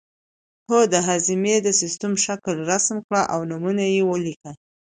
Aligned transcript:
هو 0.69 0.79
د 0.93 0.95
هاضمې 1.07 1.55
د 1.61 1.67
سیستم 1.81 2.13
شکل 2.25 2.55
رسم 2.71 2.97
کړئ 3.07 3.23
او 3.33 3.39
نومونه 3.49 3.83
یې 3.93 4.01
ولیکئ 4.09 4.53